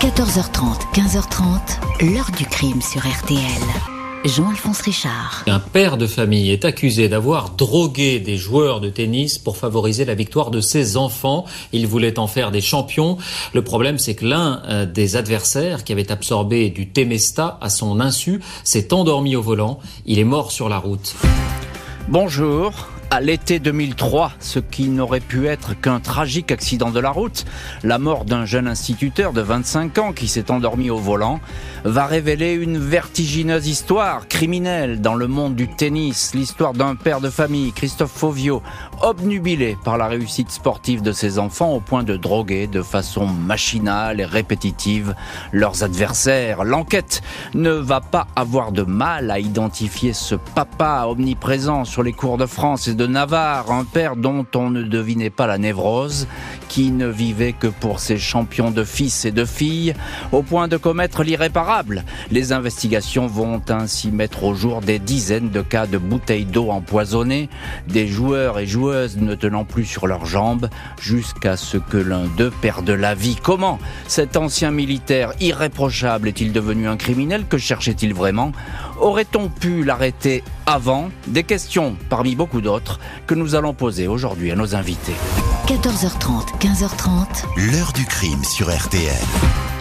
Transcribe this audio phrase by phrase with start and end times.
[0.00, 3.38] 14h30, 15h30, l'heure du crime sur RTL.
[4.24, 5.44] Jean-Alphonse Richard.
[5.46, 10.14] Un père de famille est accusé d'avoir drogué des joueurs de tennis pour favoriser la
[10.14, 11.44] victoire de ses enfants.
[11.72, 13.18] Il voulait en faire des champions.
[13.52, 18.00] Le problème, c'est que l'un euh, des adversaires qui avait absorbé du Temesta à son
[18.00, 19.80] insu s'est endormi au volant.
[20.06, 21.14] Il est mort sur la route.
[22.08, 22.72] Bonjour,
[23.12, 27.44] à l'été 2003, ce qui n'aurait pu être qu'un tragique accident de la route,
[27.82, 31.40] la mort d'un jeune instituteur de 25 ans qui s'est endormi au volant,
[31.84, 37.30] va révéler une vertigineuse histoire criminelle dans le monde du tennis, l'histoire d'un père de
[37.30, 38.62] famille, Christophe Fauvio,
[39.02, 44.20] obnubilé par la réussite sportive de ses enfants au point de droguer de façon machinale
[44.20, 45.16] et répétitive
[45.50, 46.62] leurs adversaires.
[46.62, 47.22] L'enquête
[47.54, 52.46] ne va pas avoir de mal à identifier ce papa omniprésent sur les cours de
[52.46, 56.26] France Navarre, un père dont on ne devinait pas la névrose,
[56.68, 59.94] qui ne vivait que pour ses champions de fils et de filles,
[60.32, 62.04] au point de commettre l'irréparable.
[62.30, 67.48] Les investigations vont ainsi mettre au jour des dizaines de cas de bouteilles d'eau empoisonnées,
[67.88, 70.68] des joueurs et joueuses ne tenant plus sur leurs jambes,
[71.00, 73.36] jusqu'à ce que l'un d'eux perde la vie.
[73.42, 77.46] Comment cet ancien militaire irréprochable est-il devenu un criminel?
[77.48, 78.52] Que cherchait-il vraiment?
[79.00, 84.56] Aurait-on pu l'arrêter avant Des questions, parmi beaucoup d'autres, que nous allons poser aujourd'hui à
[84.56, 85.14] nos invités.
[85.66, 87.72] 14h30, 15h30.
[87.72, 89.12] L'heure du crime sur RTL.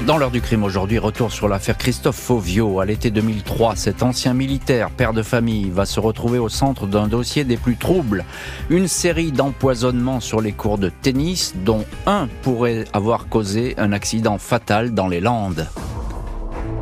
[0.08, 2.80] Dans l'heure du crime aujourd'hui, retour sur l'affaire Christophe Fauvio.
[2.80, 7.08] À l'été 2003, cet ancien militaire, père de famille, va se retrouver au centre d'un
[7.08, 8.26] dossier des plus troubles.
[8.72, 14.40] Une série d'empoisonnements sur les cours de tennis, dont un pourrait avoir causé un accident
[14.40, 15.68] fatal dans les Landes.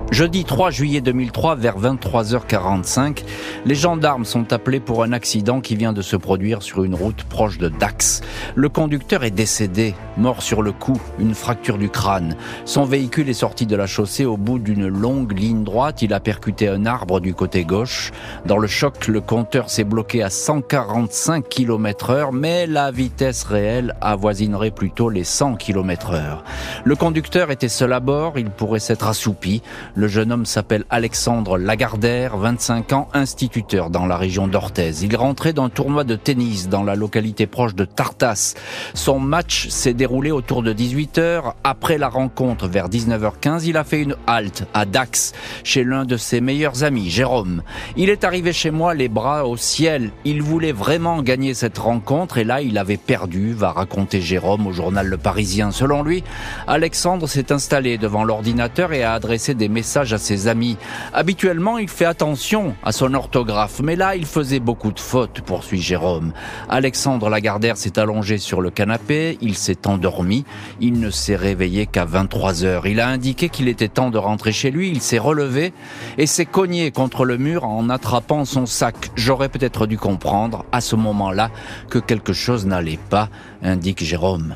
[0.10, 3.24] Jeudi 3 juillet 2003, vers 23h45,
[3.66, 7.24] les gendarmes sont appelés pour un accident qui vient de se produire sur une route
[7.26, 8.22] proche de Dax.
[8.56, 12.38] Le conducteur est décédé, mort sur le coup, une fracture du crâne.
[12.64, 16.02] Son véhicule est sorti de la chaussée au bout d'une longue ligne droite.
[16.02, 18.12] Il a percuté un arbre du côté gauche.
[18.46, 23.94] Dans le choc, le compteur s'est bloqué à 145 km heure, mais la vitesse réelle
[24.00, 26.46] avoisinerait plutôt les 100 km heure.
[26.86, 29.62] Le conducteur était seul à bord, il pourrait s'être assoupi.
[29.98, 34.92] Le jeune homme s'appelle Alexandre Lagardère, 25 ans, instituteur dans la région d'Orthez.
[35.02, 38.54] Il rentrait d'un tournoi de tennis dans la localité proche de Tartas.
[38.94, 41.54] Son match s'est déroulé autour de 18h.
[41.64, 46.16] Après la rencontre, vers 19h15, il a fait une halte à Dax, chez l'un de
[46.16, 47.64] ses meilleurs amis, Jérôme.
[47.96, 50.12] Il est arrivé chez moi les bras au ciel.
[50.26, 54.74] Il voulait vraiment gagner cette rencontre et là, il avait perdu, va raconter Jérôme au
[54.74, 55.72] journal Le Parisien.
[55.72, 56.24] Selon lui,
[56.68, 60.78] Alexandre s'est installé devant l'ordinateur et a adressé des messages à ses amis.
[61.14, 65.82] Habituellement, il fait attention à son orthographe, mais là, il faisait beaucoup de fautes, poursuit
[65.82, 66.34] Jérôme.
[66.70, 70.44] Alexandre Lagardère s'est allongé sur le canapé, il s'est endormi,
[70.82, 72.86] il ne s'est réveillé qu'à 23 heures.
[72.86, 75.74] Il a indiqué qu'il était temps de rentrer chez lui, il s'est relevé
[76.18, 79.12] et s'est cogné contre le mur en attrapant son sac.
[79.16, 81.50] J'aurais peut-être dû comprendre à ce moment-là
[81.90, 83.30] que quelque chose n'allait pas,
[83.64, 84.56] indique Jérôme.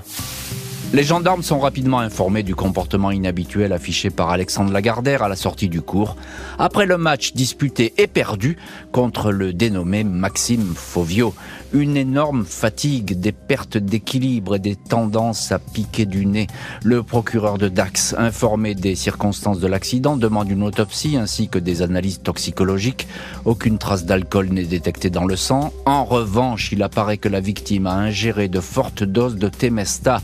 [0.93, 5.69] Les gendarmes sont rapidement informés du comportement inhabituel affiché par Alexandre Lagardère à la sortie
[5.69, 6.17] du cours,
[6.59, 8.57] après le match disputé et perdu
[8.91, 11.33] contre le dénommé Maxime Fauvio.
[11.71, 16.47] Une énorme fatigue, des pertes d'équilibre et des tendances à piquer du nez.
[16.83, 21.81] Le procureur de Dax, informé des circonstances de l'accident, demande une autopsie ainsi que des
[21.81, 23.07] analyses toxicologiques.
[23.45, 25.71] Aucune trace d'alcool n'est détectée dans le sang.
[25.85, 30.19] En revanche, il apparaît que la victime a ingéré de fortes doses de Temesta,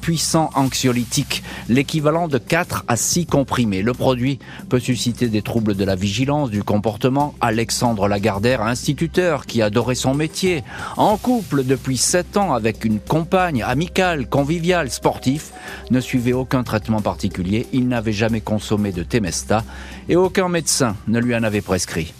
[0.00, 3.82] puissant anxiolytique, l'équivalent de 4 à 6 comprimés.
[3.82, 4.38] Le produit
[4.68, 7.34] peut susciter des troubles de la vigilance, du comportement.
[7.40, 10.64] Alexandre Lagardère, instituteur qui adorait son métier,
[10.96, 15.52] en couple depuis 7 ans avec une compagne amicale, conviviale, sportif,
[15.90, 19.64] ne suivait aucun traitement particulier, il n'avait jamais consommé de Temesta
[20.08, 22.12] et aucun médecin ne lui en avait prescrit.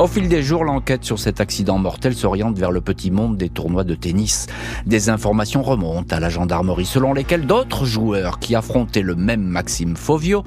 [0.00, 3.48] Au fil des jours, l'enquête sur cet accident mortel s'oriente vers le petit monde des
[3.48, 4.48] tournois de tennis.
[4.86, 9.94] Des informations remontent à la gendarmerie selon lesquelles d'autres joueurs qui affrontaient le même Maxime
[9.96, 10.42] Fauvio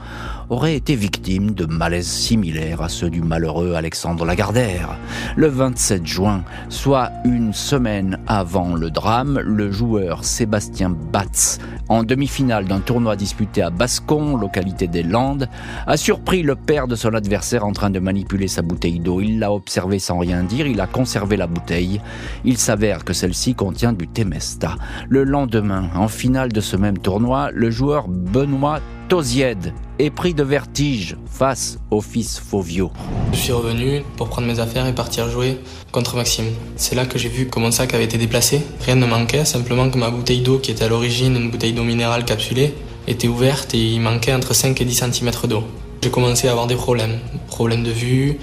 [0.49, 4.97] auraient été victimes de malaises similaires à ceux du malheureux Alexandre Lagardère.
[5.35, 11.59] Le 27 juin, soit une semaine avant le drame, le joueur Sébastien Batz,
[11.89, 15.49] en demi-finale d'un tournoi disputé à Bascon, localité des Landes,
[15.85, 19.21] a surpris le père de son adversaire en train de manipuler sa bouteille d'eau.
[19.21, 22.01] Il l'a observé sans rien dire, il a conservé la bouteille.
[22.45, 24.75] Il s'avère que celle-ci contient du Temesta.
[25.09, 28.79] Le lendemain, en finale de ce même tournoi, le joueur Benoît
[29.09, 32.91] Tozied est pris de vertige face au fils Fauvio.
[33.33, 35.59] Je suis revenu pour prendre mes affaires et partir jouer
[35.91, 36.47] contre Maxime.
[36.75, 38.61] C'est là que j'ai vu que mon sac avait été déplacé.
[38.81, 41.83] Rien ne manquait, simplement que ma bouteille d'eau, qui était à l'origine une bouteille d'eau
[41.83, 42.73] minérale capsulée,
[43.07, 45.63] était ouverte et il manquait entre 5 et 10 cm d'eau.
[46.03, 47.19] J'ai commencé à avoir des problèmes.
[47.47, 48.38] Problèmes de vue,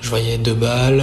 [0.00, 1.02] je voyais deux balles,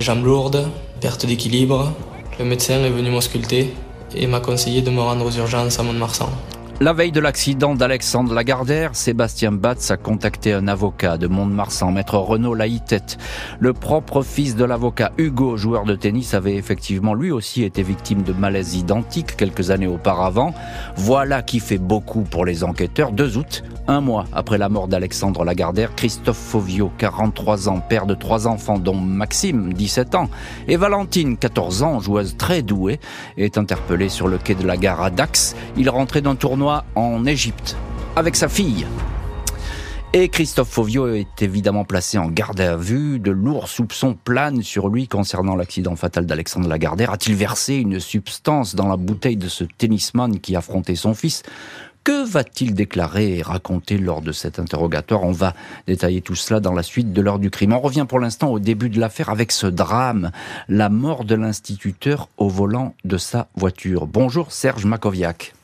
[0.00, 0.68] jambes lourdes,
[1.00, 1.92] perte d'équilibre.
[2.38, 3.72] Le médecin est venu m'ausculter
[4.14, 6.30] et m'a conseillé de me rendre aux urgences à Mont-de-Marsan.
[6.78, 12.18] La veille de l'accident d'Alexandre Lagardère, Sébastien Batz a contacté un avocat de Mont-de-Marsan, maître
[12.18, 13.16] Renaud Laïtette.
[13.58, 18.24] Le propre fils de l'avocat Hugo, joueur de tennis, avait effectivement lui aussi été victime
[18.24, 20.52] de malaises identiques quelques années auparavant.
[20.96, 23.10] Voilà qui fait beaucoup pour les enquêteurs.
[23.10, 28.14] 2 août, un mois après la mort d'Alexandre Lagardère, Christophe Fauvio, 43 ans, père de
[28.14, 30.28] trois enfants dont Maxime, 17 ans,
[30.68, 33.00] et Valentine, 14 ans, joueuse très douée,
[33.38, 35.56] est interpellé sur le quai de la gare à Dax.
[35.78, 37.76] Il rentrait d'un tournoi en Égypte
[38.16, 38.86] avec sa fille.
[40.12, 43.18] Et Christophe Fauvio est évidemment placé en garde à vue.
[43.18, 47.12] De lourds soupçons planent sur lui concernant l'accident fatal d'Alexandre Lagardère.
[47.12, 51.42] A-t-il versé une substance dans la bouteille de ce tennisman qui affrontait son fils?
[52.02, 55.24] Que va-t-il déclarer et raconter lors de cet interrogatoire?
[55.24, 55.54] On va
[55.86, 57.72] détailler tout cela dans la suite de l'heure du crime.
[57.72, 60.30] On revient pour l'instant au début de l'affaire avec ce drame,
[60.68, 64.06] la mort de l'instituteur au volant de sa voiture.
[64.06, 65.55] Bonjour Serge Makoviak.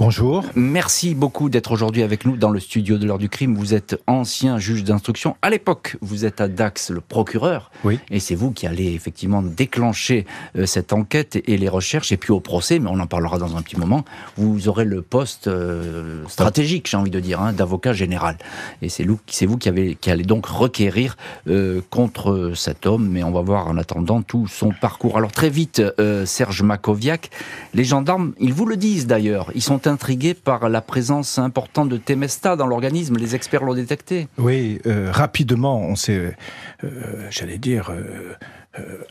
[0.00, 0.44] Bonjour.
[0.54, 3.56] Merci beaucoup d'être aujourd'hui avec nous dans le studio de l'heure du crime.
[3.56, 5.36] Vous êtes ancien juge d'instruction.
[5.42, 7.72] À l'époque, vous êtes à Dax le procureur.
[7.82, 7.98] Oui.
[8.08, 10.24] Et c'est vous qui allez effectivement déclencher
[10.54, 12.12] euh, cette enquête et les recherches.
[12.12, 14.04] Et puis au procès, mais on en parlera dans un petit moment,
[14.36, 18.38] vous aurez le poste euh, stratégique, j'ai envie de dire, hein, d'avocat général.
[18.82, 21.16] Et c'est vous, c'est vous qui, avez, qui allez donc requérir
[21.48, 23.08] euh, contre cet homme.
[23.08, 25.16] Mais on va voir en attendant tout son parcours.
[25.16, 25.82] Alors très vite,
[26.24, 27.30] Serge Makoviak,
[27.74, 31.96] les gendarmes, ils vous le disent d'ailleurs, ils sont intrigué par la présence importante de
[31.96, 33.16] Temesta dans l'organisme.
[33.16, 34.28] Les experts l'ont détecté.
[34.38, 36.36] Oui, euh, rapidement, on s'est,
[36.84, 38.34] euh, j'allais dire, euh,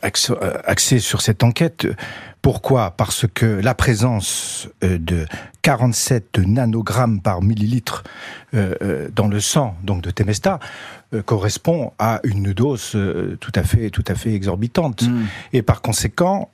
[0.00, 1.86] axé, sur cette enquête.
[2.40, 2.92] Pourquoi?
[2.92, 5.26] Parce que la présence de
[5.62, 8.04] 47 nanogrammes par millilitre
[8.52, 10.58] dans le sang, donc de Temesta,
[11.26, 12.96] correspond à une dose
[13.40, 15.02] tout à fait, tout à fait exorbitante.
[15.02, 15.26] Hmm.
[15.52, 16.48] Et par conséquent,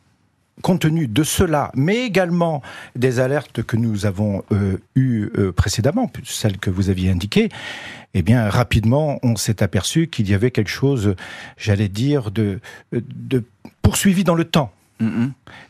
[0.63, 2.63] compte tenu de cela, mais également
[2.97, 7.49] des alertes que nous avons euh, eues euh, précédemment, celles que vous aviez indiquées,
[8.15, 11.17] eh bien, rapidement, on s'est aperçu qu'il y avait quelque chose,
[11.57, 12.61] j'allais dire, de,
[12.93, 13.43] de
[13.83, 14.73] poursuivi dans le temps.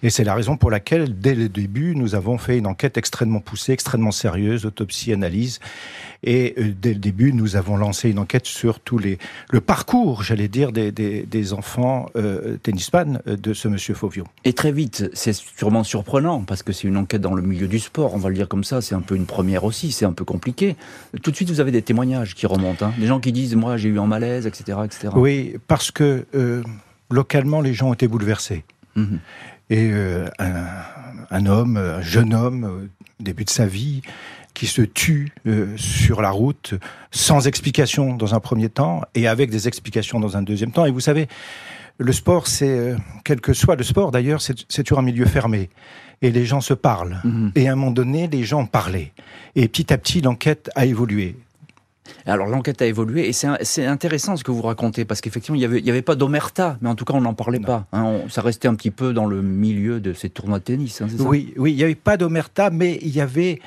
[0.02, 3.40] Et c'est la raison pour laquelle, dès le début, nous avons fait une enquête extrêmement
[3.40, 5.60] poussée, extrêmement sérieuse, autopsie, analyse.
[6.22, 9.18] Et euh, dès le début, nous avons lancé une enquête sur tous les
[9.50, 14.24] le parcours, j'allais dire, des, des, enfants euh, tennisman euh, de ce monsieur Fauvio.
[14.44, 17.78] Et très vite, c'est sûrement surprenant parce que c'est une enquête dans le milieu du
[17.78, 18.14] sport.
[18.14, 18.80] On va le dire comme ça.
[18.80, 19.92] C'est un peu une première aussi.
[19.92, 20.76] C'est un peu compliqué.
[21.22, 22.86] Tout de suite, vous avez des témoignages qui remontent.
[22.86, 22.94] Hein.
[22.98, 25.08] Des gens qui disent, moi, j'ai eu un malaise, etc., etc.
[25.14, 26.62] Oui, parce que euh,
[27.10, 28.64] localement, les gens ont été bouleversés.
[28.96, 29.18] Mhm.
[29.70, 34.02] Et euh, un, homme, un jeune homme, au début de sa vie,
[34.54, 36.74] qui se tue euh, sur la route
[37.10, 40.86] sans explication dans un premier temps et avec des explications dans un deuxième temps.
[40.86, 41.28] Et vous savez,
[41.98, 45.70] le sport, c'est, euh, quel que soit le sport d'ailleurs, c'est toujours un milieu fermé.
[46.22, 47.20] Et les gens se parlent.
[47.24, 47.52] Mhm.
[47.56, 49.12] Et à un moment donné, les gens parlaient.
[49.56, 51.36] Et petit à petit, l'enquête a évolué.
[52.26, 55.90] Alors l'enquête a évolué et c'est intéressant ce que vous racontez parce qu'effectivement il n'y
[55.90, 57.86] avait, pas d'omerta, mais en tout cas on n'en parlait pas.
[57.92, 58.20] Hein.
[58.28, 61.00] ça restait un petit peu dans le milieu de ces tournois de tennis.
[61.00, 63.60] Hein, oui, oui, il n'y avait pas d'omerta, mais il y avait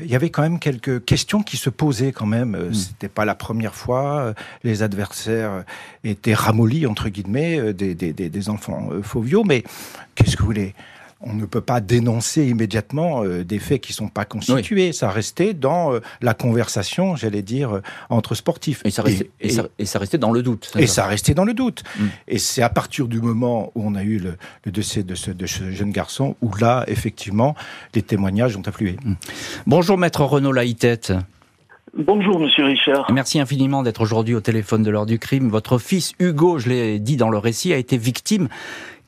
[0.00, 2.56] il y avait quand même quelques questions qui se posaient quand même.
[2.56, 2.74] Hmm.
[2.74, 4.18] C'était pas la première fois.
[4.18, 5.64] Euh, les adversaires
[6.02, 9.44] étaient ramollis entre guillemets euh, des, des, des enfants foviaux.
[9.44, 9.62] Mais
[10.16, 10.74] qu'est-ce que vous voulez?
[11.26, 14.92] On ne peut pas dénoncer immédiatement euh, des faits qui ne sont pas constitués.
[14.92, 18.82] Ça restait dans euh, la conversation, j'allais dire, euh, entre sportifs.
[18.84, 20.72] Et ça, restait, et, ça, restait dans le doute.
[20.78, 21.82] Et ça restait dans le doute.
[21.98, 22.04] Mm.
[22.28, 24.36] Et c'est à partir du moment où on a eu le,
[24.70, 25.14] de ce, de
[25.46, 27.54] ce, jeune garçon où là, effectivement,
[27.94, 28.96] les témoignages ont afflué.
[29.04, 29.14] Mm.
[29.66, 31.12] Bonjour, maître Renaud Laïtette.
[31.96, 33.06] Bonjour, monsieur Richard.
[33.12, 35.48] Merci infiniment d'être aujourd'hui au téléphone de l'heure du crime.
[35.48, 38.48] Votre fils Hugo, je l'ai dit dans le récit, a été victime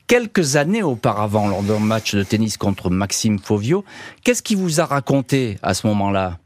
[0.07, 3.83] quelques années auparavant lors d'un match de tennis contre Maxime Fauvio.
[4.23, 6.39] Qu'est-ce qui vous a raconté à ce moment-là?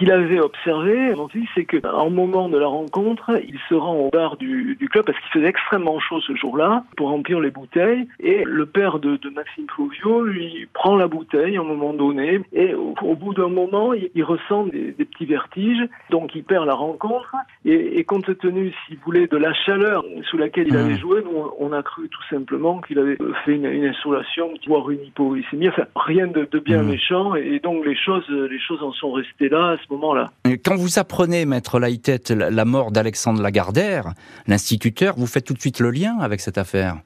[0.00, 1.14] Qu'il avait observé,
[1.54, 5.18] c'est qu'à un moment de la rencontre, il se rend au bar du, club parce
[5.18, 8.08] qu'il faisait extrêmement chaud ce jour-là pour remplir les bouteilles.
[8.18, 12.74] Et le père de, Maxime Fauvio lui prend la bouteille à un moment donné et
[12.74, 17.36] au, bout d'un moment, il, ressent des, petits vertiges, donc il perd la rencontre.
[17.66, 20.98] Et, compte tenu, s'il voulait, de la chaleur sous laquelle il avait mmh.
[20.98, 21.22] joué,
[21.58, 25.68] on a cru tout simplement qu'il avait fait une, une insolation, voire une hypoglycémie.
[25.68, 26.86] Enfin, rien de, bien mmh.
[26.86, 27.34] méchant.
[27.34, 30.30] Et donc les choses, les choses en sont restées là moment-là.
[30.64, 34.12] Quand vous apprenez, maître Laïtette, la mort d'Alexandre Lagardère,
[34.46, 36.96] l'instituteur, vous faites tout de suite le lien avec cette affaire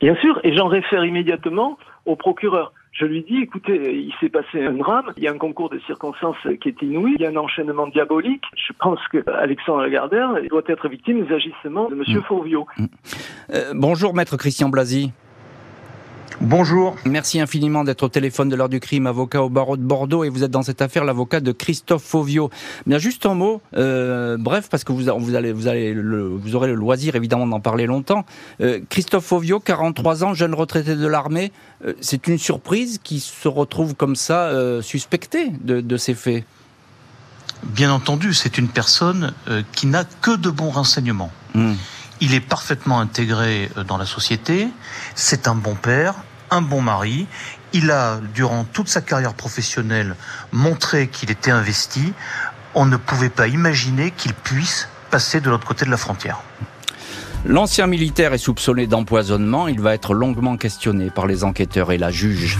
[0.00, 2.72] Bien sûr, et j'en réfère immédiatement au procureur.
[2.92, 5.78] Je lui dis, écoutez, il s'est passé un drame, il y a un concours de
[5.86, 8.44] circonstances qui est inouï, il y a un enchaînement diabolique.
[8.54, 12.02] Je pense que Alexandre Lagardère doit être victime des agissements de M.
[13.54, 15.10] Euh, bonjour, maître Christian Blasi.
[16.44, 16.96] Bonjour.
[17.04, 20.28] Merci infiniment d'être au téléphone de l'heure du crime, avocat au barreau de Bordeaux, et
[20.28, 22.50] vous êtes dans cette affaire l'avocat de Christophe Fauvio.
[22.84, 26.66] Bien, juste un mot, euh, bref, parce que vous, vous allez, vous allez, vous aurez
[26.66, 28.26] le loisir évidemment d'en parler longtemps.
[28.60, 31.52] Euh, Christophe Fauvio, 43 ans, jeune retraité de l'armée,
[31.86, 34.50] euh, c'est une surprise qui se retrouve comme ça
[34.82, 36.44] suspecté de, ces faits.
[37.62, 39.32] Bien entendu, c'est une personne
[39.76, 41.30] qui n'a que de bons renseignements.
[41.54, 41.74] Hmm.
[42.20, 44.68] Il est parfaitement intégré dans la société.
[45.14, 46.16] C'est un bon père,
[46.52, 47.26] un bon mari.
[47.72, 50.14] Il a, durant toute sa carrière professionnelle,
[50.52, 52.12] montré qu'il était investi.
[52.74, 56.40] On ne pouvait pas imaginer qu'il puisse passer de l'autre côté de la frontière.
[57.44, 59.66] L'ancien militaire est soupçonné d'empoisonnement.
[59.66, 62.58] Il va être longuement questionné par les enquêteurs et la juge.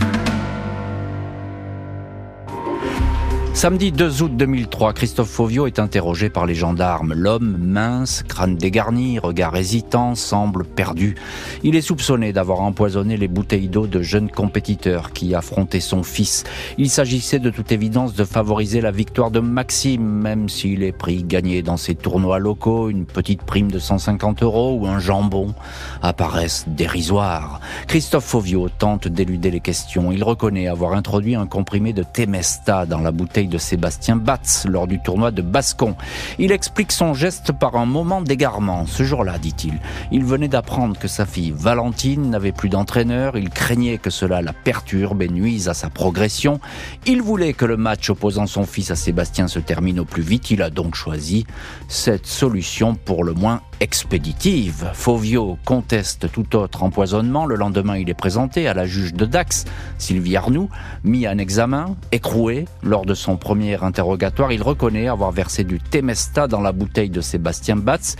[3.54, 7.12] Samedi 2 août 2003, Christophe Fauvio est interrogé par les gendarmes.
[7.12, 11.16] L'homme, mince, crâne dégarni, regard hésitant, semble perdu.
[11.62, 16.44] Il est soupçonné d'avoir empoisonné les bouteilles d'eau de jeunes compétiteurs qui affrontaient son fils.
[16.78, 21.22] Il s'agissait de toute évidence de favoriser la victoire de Maxime, même si les prix
[21.22, 25.54] gagnés dans ces tournois locaux, une petite prime de 150 euros ou un jambon,
[26.00, 27.60] apparaissent dérisoires.
[27.86, 30.10] Christophe Fauvio tente d'éluder les questions.
[30.10, 34.86] Il reconnaît avoir introduit un comprimé de Temesta dans la bouteille de Sébastien Batz lors
[34.86, 35.96] du tournoi de Bascon.
[36.38, 38.86] Il explique son geste par un moment d'égarement.
[38.86, 39.78] Ce jour-là, dit-il,
[40.10, 43.36] il venait d'apprendre que sa fille Valentine n'avait plus d'entraîneur.
[43.36, 46.60] Il craignait que cela la perturbe et nuise à sa progression.
[47.06, 50.50] Il voulait que le match opposant son fils à Sébastien se termine au plus vite.
[50.50, 51.46] Il a donc choisi
[51.88, 54.90] cette solution pour le moins expéditive.
[54.94, 57.46] Fauvio conteste tout autre empoisonnement.
[57.46, 59.64] Le lendemain, il est présenté à la juge de Dax,
[59.98, 60.70] Sylvie Arnoux,
[61.02, 62.66] mis en examen, écroué.
[62.84, 67.20] Lors de son premier interrogatoire, il reconnaît avoir versé du Temesta dans la bouteille de
[67.20, 68.14] Sébastien Batz,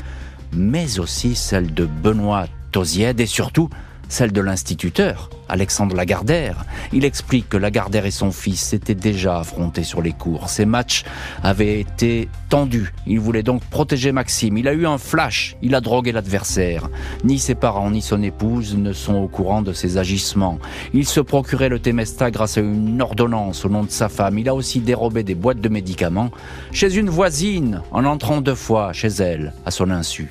[0.53, 3.69] mais aussi celle de Benoît Tosied et surtout
[4.13, 6.67] celle de l'instituteur, Alexandre Lagardère.
[6.93, 10.51] Il explique que Lagardère et son fils s'étaient déjà affrontés sur les cours.
[10.51, 11.05] Ces matchs
[11.43, 12.93] avaient été tendus.
[13.07, 14.59] Il voulait donc protéger Maxime.
[14.59, 15.57] Il a eu un flash.
[15.63, 16.91] Il a drogué l'adversaire.
[17.25, 20.59] Ni ses parents ni son épouse ne sont au courant de ses agissements.
[20.93, 24.39] Il se procurait le Temesta grâce à une ordonnance au nom de sa femme.
[24.39, 26.31] Il a aussi dérobé des boîtes de médicaments
[26.71, 30.31] chez une voisine en entrant deux fois chez elle à son insu.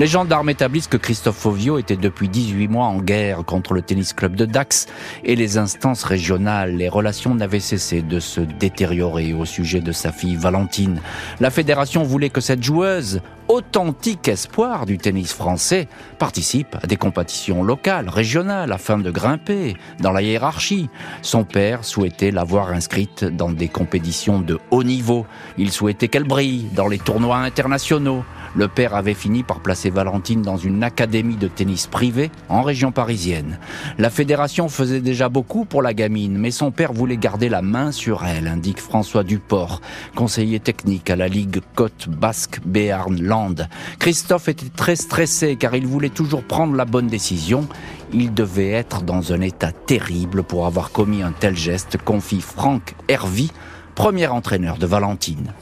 [0.00, 4.14] Les gendarmes établissent que Christophe Fauvio était depuis 18 mois en guerre contre le tennis
[4.14, 4.86] club de Dax
[5.24, 6.74] et les instances régionales.
[6.74, 11.02] Les relations n'avaient cessé de se détériorer au sujet de sa fille Valentine.
[11.38, 15.86] La fédération voulait que cette joueuse, authentique espoir du tennis français,
[16.18, 20.88] participe à des compétitions locales, régionales, afin de grimper dans la hiérarchie.
[21.20, 25.26] Son père souhaitait l'avoir inscrite dans des compétitions de haut niveau.
[25.58, 28.24] Il souhaitait qu'elle brille dans les tournois internationaux.
[28.56, 32.90] Le père avait fini par placer Valentine dans une académie de tennis privée en région
[32.90, 33.58] parisienne.
[33.98, 37.92] La fédération faisait déjà beaucoup pour la gamine, mais son père voulait garder la main
[37.92, 39.80] sur elle, indique François Duport,
[40.16, 43.54] conseiller technique à la Ligue Côte Basque Béarn Land.
[44.00, 47.68] Christophe était très stressé car il voulait toujours prendre la bonne décision.
[48.12, 52.94] Il devait être dans un état terrible pour avoir commis un tel geste, confie Franck
[53.06, 53.52] Hervy,
[53.94, 55.52] premier entraîneur de Valentine.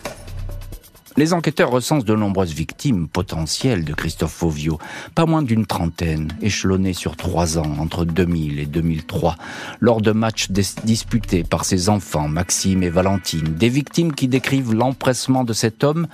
[1.17, 4.79] Les enquêteurs recensent de nombreuses victimes potentielles de Christophe Fauvio,
[5.15, 9.37] pas moins d'une trentaine, échelonnées sur trois ans, entre 2000 et 2003,
[9.81, 15.45] lors de matchs disputés par ses enfants, Maxime et Valentine, des victimes qui décrivent l'empressement
[15.45, 16.07] de cet homme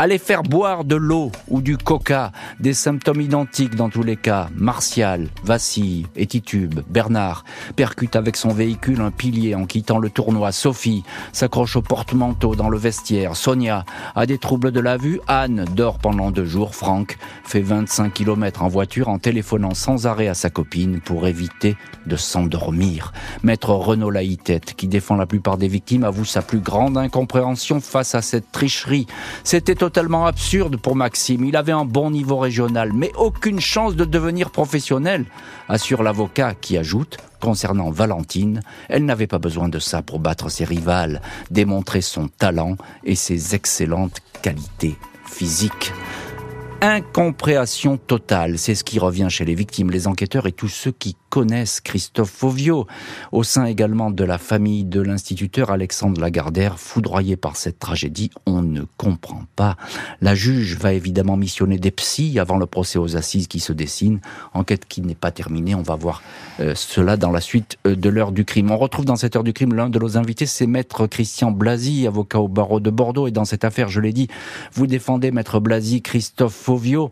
[0.00, 4.48] Allez faire boire de l'eau ou du coca, des symptômes identiques dans tous les cas.
[4.54, 6.82] Martial vacille et titube.
[6.88, 7.42] Bernard
[7.74, 10.52] percute avec son véhicule un pilier en quittant le tournoi.
[10.52, 11.02] Sophie
[11.32, 13.34] s'accroche au porte-manteau dans le vestiaire.
[13.34, 15.18] Sonia a des troubles de la vue.
[15.26, 16.76] Anne dort pendant deux jours.
[16.76, 21.76] Franck fait 25 km en voiture en téléphonant sans arrêt à sa copine pour éviter
[22.06, 23.12] de s'endormir.
[23.42, 28.14] Maître Renaud Laïtette, qui défend la plupart des victimes, avoue sa plus grande incompréhension face
[28.14, 29.08] à cette tricherie.
[29.88, 31.46] Totalement absurde pour Maxime.
[31.46, 35.24] Il avait un bon niveau régional, mais aucune chance de devenir professionnel,
[35.66, 40.66] assure l'avocat qui ajoute, concernant Valentine, elle n'avait pas besoin de ça pour battre ses
[40.66, 45.94] rivales, démontrer son talent et ses excellentes qualités physiques
[46.80, 48.58] incompréhension totale.
[48.58, 52.30] C'est ce qui revient chez les victimes, les enquêteurs et tous ceux qui connaissent Christophe
[52.30, 52.86] Fauvio.
[53.32, 58.62] Au sein également de la famille de l'instituteur Alexandre Lagardère, foudroyé par cette tragédie, on
[58.62, 59.76] ne comprend pas.
[60.20, 64.20] La juge va évidemment missionner des psys avant le procès aux assises qui se dessine.
[64.54, 65.74] Enquête qui n'est pas terminée.
[65.74, 66.22] On va voir
[66.60, 68.70] euh, cela dans la suite euh, de l'heure du crime.
[68.70, 72.06] On retrouve dans cette heure du crime l'un de nos invités, c'est maître Christian Blasi,
[72.06, 73.26] avocat au barreau de Bordeaux.
[73.26, 74.28] Et dans cette affaire, je l'ai dit,
[74.72, 77.10] vous défendez maître Blasi, Christophe Fauvio.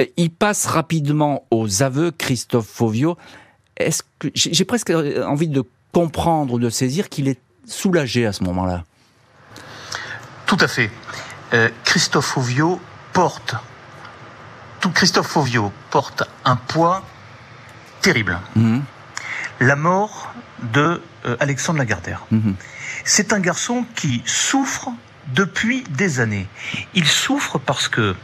[0.00, 3.16] Euh, il passe rapidement aux aveux, Christophe Fauvio.
[3.78, 8.84] Est-ce que j'ai presque envie de comprendre, de saisir qu'il est soulagé à ce moment-là
[10.46, 10.90] Tout à fait.
[11.84, 12.80] Christophe Fauvio
[13.12, 13.54] porte
[14.80, 17.02] tout Christophe Fauvio porte un poids
[18.00, 18.38] terrible.
[18.54, 18.82] Mhm.
[19.60, 20.32] La mort
[20.62, 22.24] de euh, Alexandre Lagardère.
[22.30, 22.54] Mhm.
[23.04, 24.90] C'est un garçon qui souffre
[25.34, 26.48] depuis des années.
[26.94, 28.14] Il souffre parce que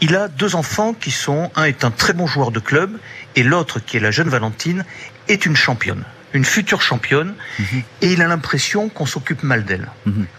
[0.00, 2.98] il a deux enfants qui sont, un est un très bon joueur de club
[3.36, 4.84] et l'autre, qui est la jeune Valentine,
[5.28, 7.82] est une championne, une future championne, mhm.
[8.02, 9.88] et il a l'impression qu'on s'occupe mal d'elle,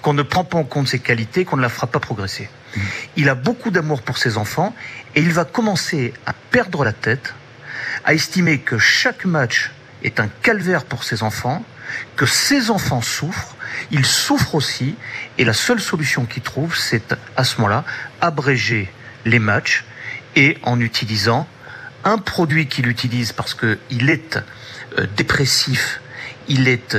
[0.01, 2.49] qu'on ne prend pas en compte ses qualités, qu'on ne la fera pas progresser.
[3.15, 4.75] Il a beaucoup d'amour pour ses enfants
[5.15, 7.33] et il va commencer à perdre la tête,
[8.05, 9.71] à estimer que chaque match
[10.03, 11.65] est un calvaire pour ses enfants,
[12.15, 13.55] que ses enfants souffrent,
[13.91, 14.95] il souffre aussi,
[15.37, 17.83] et la seule solution qu'il trouve, c'est à ce moment-là
[18.21, 18.89] abréger
[19.25, 19.85] les matchs
[20.35, 21.47] et en utilisant
[22.03, 24.39] un produit qu'il utilise parce qu'il est
[24.97, 26.01] euh, dépressif,
[26.47, 26.97] il est,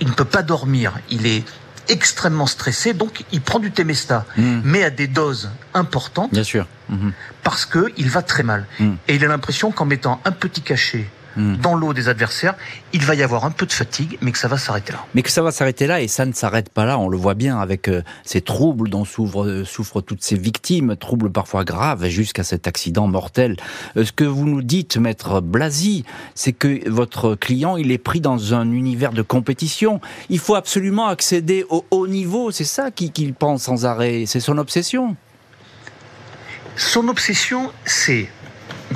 [0.00, 1.44] il ne peut pas dormir, il est
[1.88, 4.60] extrêmement stressé, donc il prend du Temesta, hmm.
[4.64, 6.32] mais à des doses importantes.
[6.32, 6.66] Bien sûr.
[6.88, 7.10] Hmm.
[7.42, 8.66] Parce qu'il va très mal.
[8.78, 8.94] Hmm.
[9.08, 11.06] Et il a l'impression qu'en mettant un petit cachet
[11.36, 11.56] Hmm.
[11.56, 12.56] dans l'eau des adversaires,
[12.92, 15.04] il va y avoir un peu de fatigue, mais que ça va s'arrêter là.
[15.14, 17.34] Mais que ça va s'arrêter là, et ça ne s'arrête pas là, on le voit
[17.34, 22.42] bien avec euh, ces troubles dont souffrent, souffrent, toutes ces victimes, troubles parfois graves, jusqu'à
[22.42, 23.56] cet accident mortel.
[23.96, 28.20] Euh, ce que vous nous dites, maître Blasi, c'est que votre client, il est pris
[28.20, 30.00] dans un univers de compétition.
[30.30, 34.58] Il faut absolument accéder au haut niveau, c'est ça qu'il pense sans arrêt, c'est son
[34.58, 35.16] obsession?
[36.76, 38.28] Son obsession, c'est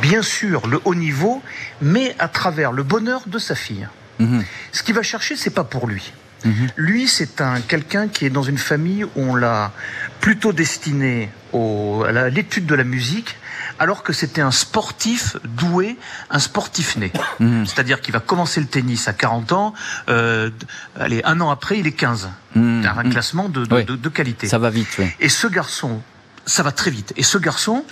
[0.01, 1.43] bien sûr le haut niveau,
[1.81, 3.89] mais à travers le bonheur de sa fille.
[4.19, 4.45] Mhm.
[4.73, 6.13] Ce qu'il va chercher, c'est pas pour lui.
[6.45, 6.69] Mhm.
[6.77, 9.73] Lui, c'est un quelqu'un qui est dans une famille où on l'a
[10.21, 13.37] plutôt destiné à l'étude de la musique,
[13.79, 15.97] alors que c'était un sportif doué,
[16.31, 17.13] un sportif né.
[17.41, 17.65] Mhm.
[17.65, 19.75] C'est-à-dire qu'il va commencer le tennis à 40 ans,
[20.09, 20.51] euh,
[20.99, 22.29] allez, un an après, il est 15.
[22.57, 24.47] Un classement de, de, qualité.
[24.47, 25.11] Ça va vite, oui.
[25.19, 26.03] Et ce garçon,
[26.47, 27.13] ça va très vite.
[27.17, 27.85] Et ce garçon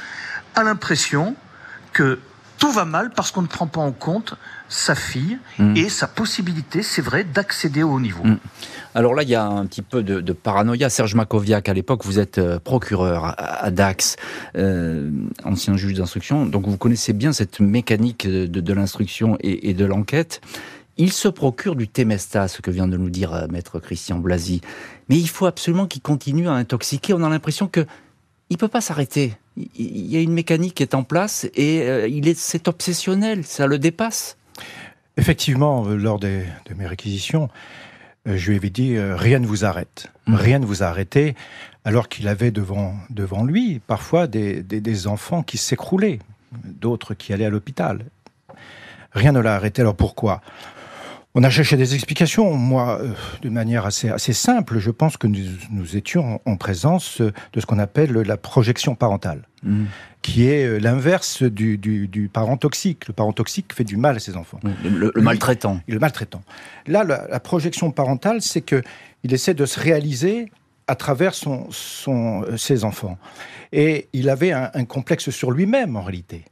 [0.55, 1.35] a l'impression
[1.93, 2.19] que
[2.59, 4.35] tout va mal parce qu'on ne prend pas en compte
[4.69, 5.77] sa fille mm.
[5.77, 8.23] et sa possibilité, c'est vrai, d'accéder au haut niveau.
[8.23, 8.39] Mm.
[8.95, 10.89] Alors là, il y a un petit peu de, paranoïa.
[10.89, 14.17] Serge Makoviak, à l'époque, vous êtes euh, procureur à, Dax,
[14.57, 15.11] euh,
[15.45, 20.41] ancien juge d'instruction, donc vous connaissez bien cette mécanique de, l'instruction et, de l'enquête.
[20.99, 24.61] Il se procure du Temesta, ce que vient de nous dire euh, maître Christian Blasi.
[25.09, 27.13] Mais il faut absolument qu'il continue à intoxiquer.
[27.13, 27.87] On a l'impression que
[28.51, 29.35] il peut pas s'arrêter.
[29.57, 33.45] Il y a une mécanique qui est en place et euh, il est, c'est obsessionnel,
[33.45, 34.37] ça le dépasse.
[35.17, 36.43] Effectivement, euh, lors de
[36.75, 37.51] mes réquisitions,
[38.27, 40.35] euh, je lui avais dit rien ne vous arrête, mmh.
[40.35, 41.35] rien ne vous a arrêté,
[41.85, 46.21] alors qu'il avait devant devant lui parfois des, des enfants qui s'écroulaient,
[46.65, 48.07] d'autres qui allaient à l'hôpital.
[49.13, 49.83] Rien ne l'a arrêté.
[49.83, 50.41] Alors pourquoi?
[51.35, 52.55] On a cherché des explications.
[52.55, 57.61] Moi, euh, de manière assez, assez simple, je pense que nous, étions en, présence de
[57.61, 59.85] ce qu'on appelle la projection parentale, mmh.
[60.21, 63.09] qui est euh, l'inverse du, parent toxique.
[63.09, 64.61] Le parent toxique fait du mal à ses enfants.
[64.85, 65.81] Le, maltraitant.
[65.89, 66.43] Le maltraitant.
[66.87, 68.83] Là, la, projection parentale, c'est que
[69.25, 70.51] il essaie de se réaliser
[70.87, 73.19] à travers son, son, euh, ses enfants.
[73.73, 76.45] Et il avait un, complexe sur lui-même, en réalité.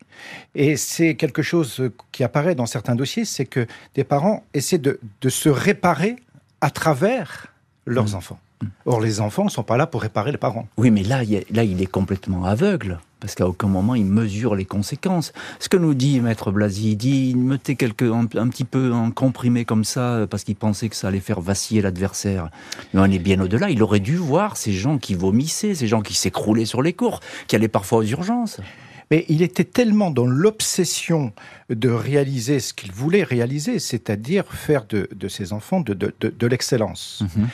[0.55, 4.99] Et c'est quelque chose qui apparaît dans certains dossiers, c'est que des parents essaient de,
[5.29, 6.17] se réparer
[6.63, 7.53] à travers
[7.85, 8.15] leurs mmh.
[8.15, 8.41] enfants.
[8.85, 10.69] Or, les enfants ne sont pas là pour réparer les parents.
[10.77, 14.55] Oui, mais là, il, là, il est complètement aveugle, parce qu'à aucun moment il mesure
[14.55, 15.33] les conséquences.
[15.59, 19.65] Ce que nous dit Maître Blasi, il dit, mettait quelque, un, petit peu en comprimé
[19.65, 22.51] comme ça, parce qu'il pensait que ça allait faire vaciller l'adversaire.
[22.93, 23.71] Mais on est bien au-delà.
[23.71, 27.21] Il aurait dû voir ces gens qui vomissaient, ces gens qui s'écroulaient sur les cours,
[27.47, 28.61] qui allaient parfois aux urgences.
[29.11, 31.33] Mais il était tellement dans l'obsession
[31.69, 37.23] de réaliser ce qu'il voulait réaliser, c'est-à-dire faire de, ses enfants de, de, l'excellence.
[37.37, 37.49] Mhm.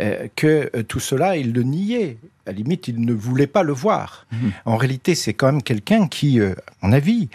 [0.00, 2.18] Euh, que euh, tout cela, il le niait.
[2.46, 4.26] À la limite, il ne voulait pas le voir.
[4.32, 4.52] Mhm.
[4.66, 7.28] En réalité, c'est quand même quelqu'un qui, euh, à mon avis,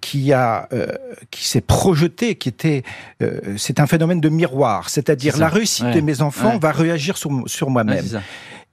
[0.00, 0.68] qui a,
[1.32, 2.84] qui s'est projeté, qui était,
[3.56, 4.88] c'est un phénomène de miroir.
[4.88, 8.06] C'est-à-dire la réussite de mes enfants va réagir sur, sur moi-même.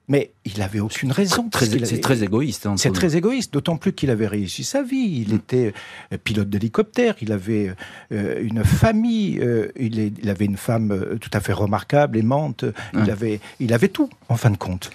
[0.08, 1.50] Mais il avait aucune raison.
[1.52, 2.68] C'est très égoïste.
[2.68, 5.24] Hein, c'est très égoïste, d'autant plus qu'il avait réussi sa vie.
[5.28, 5.36] Il mm.
[5.36, 5.74] était
[6.14, 7.74] euh, pilote d'hélicoptère, il avait
[8.12, 12.66] euh, une famille, euh, il, il, avait une femme tout à fait remarquable, aimante.
[12.94, 14.92] Il, avait, il avait tout, en fin de compte.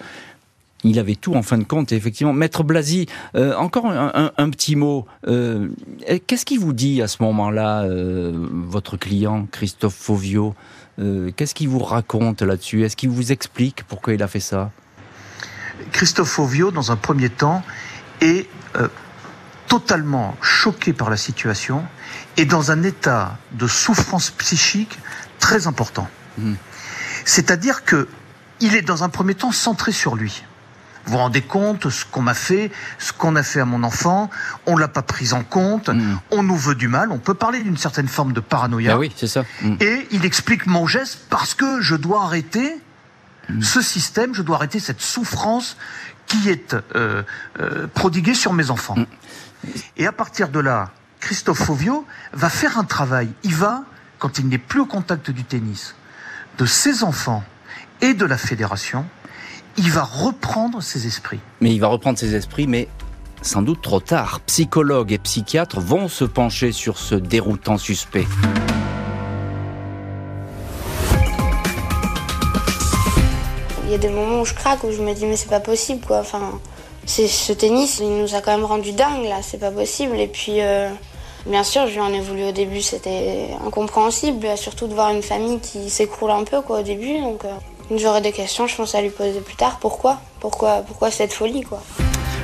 [0.85, 2.33] Il avait tout en fin de compte, effectivement.
[2.33, 5.05] Maître Blasi, encore un, petit mot.
[5.27, 10.55] Qu'est-ce qu'il vous dit à ce moment-là, votre client, Christophe Fauvio
[11.37, 12.83] Qu'est-ce qu'il vous raconte là-dessus?
[12.85, 14.71] Est-ce qu'il vous explique pourquoi il a fait ça?
[15.93, 17.63] Christophe Ovio, dans un premier temps,
[18.21, 18.89] est euh,
[19.71, 21.85] totalement choqué par la situation
[22.37, 24.99] et dans un état de souffrance psychique
[25.39, 26.09] très important.
[26.39, 26.55] Hmm.
[27.25, 28.09] C'est-à-dire que
[28.61, 30.45] il est dans un premier temps centré sur lui.
[31.07, 34.29] Vous vous rendez compte ce qu'on m'a fait, ce qu'on a fait à mon enfant,
[34.67, 36.19] on l'a pas pris en compte, hmm.
[36.33, 38.95] on nous veut du mal, on peut parler d'une certaine forme de paranoïa.
[38.95, 39.45] Ah oui, c'est ça.
[39.63, 39.77] Hmm.
[39.81, 42.77] Et il explique mon geste parce que je dois arrêter
[43.61, 45.77] Ce système, je dois arrêter cette souffrance
[46.27, 47.23] qui est euh,
[47.59, 48.97] euh, prodiguée sur mes enfants.
[48.97, 49.07] Mm.
[49.97, 53.31] Et à partir de là, Christophe Fauvio va faire un travail.
[53.43, 53.85] Il va,
[54.19, 55.95] quand il n'est plus au contact du tennis,
[56.59, 57.45] de ses enfants
[58.01, 59.05] et de la fédération,
[59.77, 61.41] il va reprendre ses esprits.
[61.61, 62.89] Mais il va reprendre ses esprits, mais
[63.43, 64.41] sans doute trop tard.
[64.47, 68.27] Psychologues et psychiatres vont se pencher sur ce déroutant suspect.
[73.91, 75.59] Il y a des moments où je craque, où je me dis mais c'est pas
[75.59, 76.21] possible quoi.
[76.21, 76.61] Enfin,
[77.07, 80.17] c'est ce tennis, il nous a quand même rendu dingue là, c'est pas possible.
[80.21, 80.89] Et puis, euh,
[81.45, 85.25] bien sûr, je lui en ai voulu au début, c'était incompréhensible, surtout de voir une
[85.25, 87.19] famille qui s'écroule un peu quoi au début.
[87.19, 87.49] Donc, euh,
[87.97, 89.79] j'aurais des questions, je pense à lui poser plus tard.
[89.81, 90.21] Pourquoi?
[90.39, 90.85] Pourquoi?
[90.87, 91.83] Pourquoi cette folie quoi?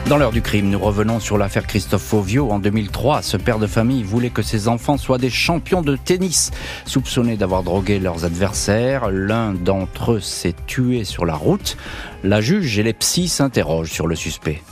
[0.09, 2.51] Dans l'heure du crime, nous revenons sur l'affaire Christophe Fauvio.
[2.53, 6.53] En 2003, ce père de famille voulait que ses enfants soient des champions de tennis.
[6.85, 11.77] Soupçonnés d'avoir drogué leurs adversaires, l'un d'entre eux s'est tué sur la route.
[12.23, 14.63] La juge et les psys s'interrogent sur le suspect.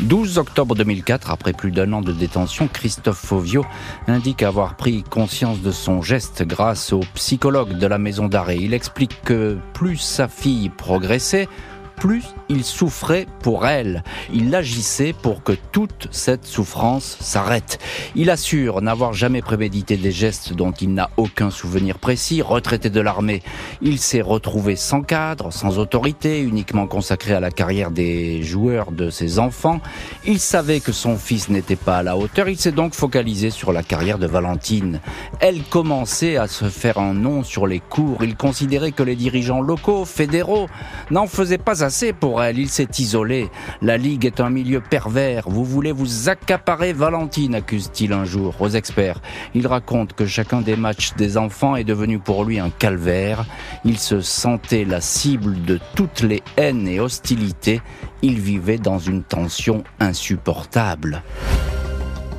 [0.00, 3.64] 12 octobre 2004, après plus d'un an de détention, Christophe Fauvio
[4.06, 8.58] indique avoir pris conscience de son geste grâce au psychologue de la maison d'arrêt.
[8.58, 11.48] Il explique que plus sa fille progressait,
[11.96, 14.04] plus il souffrait pour elle.
[14.32, 17.78] Il agissait pour que toute cette souffrance s'arrête.
[18.14, 22.42] Il assure n'avoir jamais prémédité des gestes dont il n'a aucun souvenir précis.
[22.42, 23.42] Retraité de l'armée,
[23.82, 29.10] il s'est retrouvé sans cadre, sans autorité, uniquement consacré à la carrière des joueurs de
[29.10, 29.80] ses enfants.
[30.24, 32.48] Il savait que son fils n'était pas à la hauteur.
[32.48, 35.00] Il s'est donc focalisé sur la carrière de Valentine.
[35.40, 38.22] Elle commençait à se faire un nom sur les cours.
[38.22, 40.68] Il considérait que les dirigeants locaux, fédéraux,
[41.10, 41.85] n'en faisaient pas assez
[42.18, 43.48] pour elle, il s'est isolé.
[43.80, 45.48] La Ligue est un milieu pervers.
[45.48, 49.20] Vous voulez vous accaparer Valentine, accuse-t-il un jour aux experts.
[49.54, 53.44] Il raconte que chacun des matchs des enfants est devenu pour lui un calvaire.
[53.84, 57.80] Il se sentait la cible de toutes les haines et hostilités.
[58.22, 61.22] Il vivait dans une tension insupportable.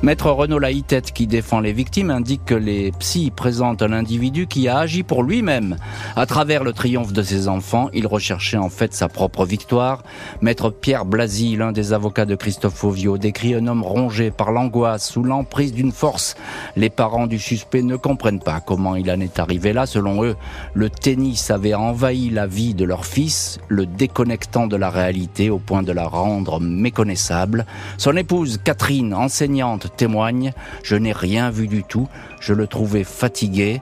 [0.00, 4.68] Maître Renaud Laïtette, qui défend les victimes, indique que les psys présentent un individu qui
[4.68, 5.76] a agi pour lui-même.
[6.14, 10.04] À travers le triomphe de ses enfants, il recherchait en fait sa propre victoire.
[10.40, 15.10] Maître Pierre Blasi, l'un des avocats de Christophe Fauvio, décrit un homme rongé par l'angoisse,
[15.10, 16.36] sous l'emprise d'une force.
[16.76, 19.84] Les parents du suspect ne comprennent pas comment il en est arrivé là.
[19.84, 20.36] Selon eux,
[20.74, 25.58] le tennis avait envahi la vie de leur fils, le déconnectant de la réalité au
[25.58, 27.66] point de la rendre méconnaissable.
[27.96, 32.08] Son épouse, Catherine, enseignante, témoigne, je n'ai rien vu du tout,
[32.40, 33.80] je le trouvais fatigué,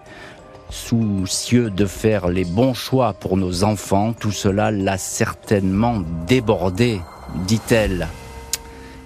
[0.71, 7.01] soucieux de faire les bons choix pour nos enfants, tout cela l'a certainement débordé,
[7.47, 8.09] dit-elle.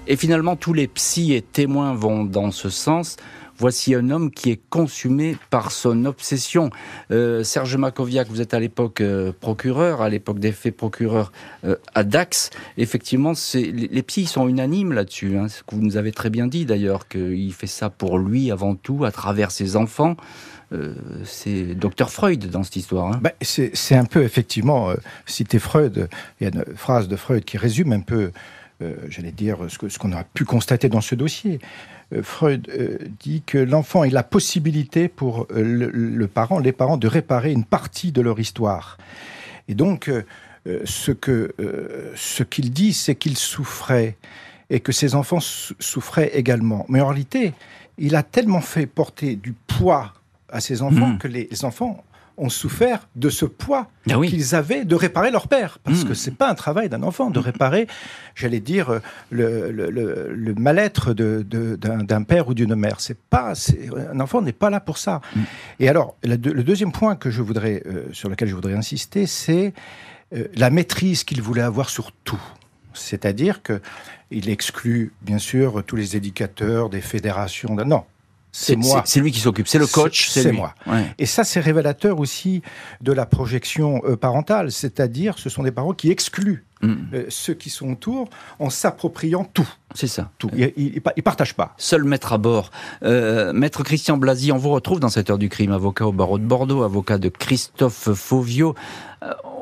[0.07, 3.17] Et finalement, tous les psys et témoins vont dans ce sens.
[3.61, 6.71] Voici un homme qui est consumé par son obsession.
[7.11, 11.31] Euh, Serge Makoviak, vous êtes à l'époque euh, procureur, à l'époque des faits procureur
[11.67, 12.49] euh, à Dax.
[12.79, 15.37] Effectivement, les, les psys sont unanimes là-dessus.
[15.37, 18.51] Hein, ce que vous nous avez très bien dit d'ailleurs, qu'il fait ça pour lui
[18.51, 20.17] avant tout, à travers ses enfants.
[21.25, 23.13] c'est Dr Freud dans cette histoire.
[23.13, 23.21] Hein.
[23.21, 24.95] Ben, c'est un peu effectivement
[25.27, 26.09] citer Freud.
[26.41, 28.31] Il y a une phrase de Freud qui résume un peu,
[29.09, 31.61] j'allais dire, ce qu'on a pu constater dans ce dossier.
[32.13, 36.97] Euh, Freud euh, dit que l'enfant a la possibilité pour euh, le, parent, les parents,
[36.97, 38.99] de réparer une partie de leur histoire.
[39.69, 40.11] Et donc,
[40.67, 41.13] ce
[42.43, 44.17] qu'il dit, c'est qu'il souffrait
[44.69, 46.87] et que ses enfants souffraient également.
[46.89, 47.53] Mais en réalité,
[47.99, 50.13] il a tellement fait porter du poids
[50.49, 51.19] à ses enfants mmh.
[51.19, 52.03] que les enfants
[52.41, 55.79] ont souffert de ce poids ah qu'ils avaient de réparer leur père.
[55.85, 57.87] Parce que que c'est pas un travail d'un enfant de réparer,
[58.35, 59.01] j'allais dire,
[59.31, 62.97] le, le, mal-être d'un père ou d'une mère.
[62.99, 63.53] C'est pas,
[64.13, 65.21] un enfant n'est pas là pour ça.
[65.79, 69.73] Et alors, le, deuxième point que je voudrais, euh, sur lequel je voudrais insister, c'est
[70.35, 72.43] euh, la maîtrise qu'il voulait avoir sur tout.
[72.93, 73.81] C'est-à-dire que
[74.33, 77.75] il exclut, bien sûr, tous les éducateurs des fédérations.
[77.75, 78.05] Non,
[78.53, 79.03] c'est moi.
[79.07, 80.75] C'est lui qui s'occupe, c'est le coach, c'est moi.
[81.19, 82.63] Et ça, c'est révélateur aussi
[83.01, 86.95] de la projection euh, parentale, c'est-à-dire ce sont des parents qui excluent mm.
[87.15, 89.69] euh, ceux qui sont autour en s'appropriant tout.
[89.95, 90.31] C'est ça.
[90.39, 90.51] Tout.
[90.55, 91.75] Ils ne partagent pas.
[91.77, 92.71] Seul maître à bord.
[93.03, 96.39] Euh, maître Christian Blasi, on vous retrouve dans cette heure du crime, avocat au barreau
[96.39, 98.75] de Bordeaux, avocat de Christophe Fauvio.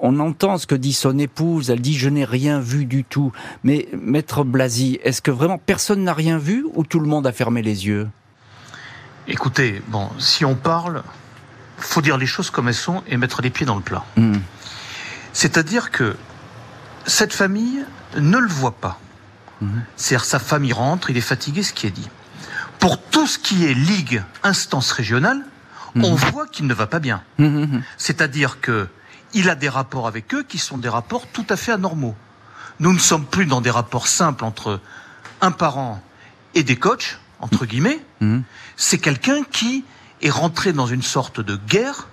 [0.03, 3.33] on entend ce que dit son épouse, elle dit je n'ai rien vu du tout.
[3.65, 7.33] Mais maître Blasi, est-ce que vraiment personne n'a rien vu ou tout le monde a
[7.33, 8.09] fermé les yeux?
[9.31, 11.03] Écoutez, bon, si on parle,
[11.77, 14.05] faut dire les choses comme elles sont et mettre les pieds dans le plat.
[14.17, 14.39] Hmm.
[15.35, 16.17] C'est-à-dire que
[17.07, 17.85] cette famille
[18.17, 18.99] ne le voit pas.
[19.61, 19.81] Hmm.
[19.97, 22.09] C'est-à-dire sa famille rentre, il est fatigué, ce qui est dit.
[22.79, 25.45] Pour tout ce qui est ligue, instance régionale,
[25.95, 26.05] hmm.
[26.05, 27.23] on voit qu'il ne va pas bien.
[27.99, 28.89] C'est-à-dire que
[29.35, 32.17] il a des rapports avec eux qui sont des rapports tout à fait anormaux.
[32.81, 34.81] Nous ne sommes plus dans des rapports simples entre
[35.43, 36.03] un parent
[36.55, 38.43] et des coachs, entre guillemets, mhm.
[38.77, 39.85] c'est quelqu'un qui
[40.23, 42.09] est rentré dans une sorte de guerre,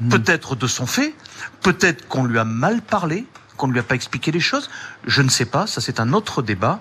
[0.00, 0.10] mhm.
[0.10, 1.14] peut-être de son fait,
[1.62, 4.70] peut-être qu'on lui a mal parlé, qu'on ne lui a pas expliqué les choses,
[5.06, 6.80] je ne sais pas, ça c'est un autre débat,